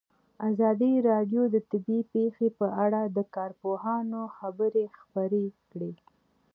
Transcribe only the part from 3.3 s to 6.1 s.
کارپوهانو خبرې خپرې کړي.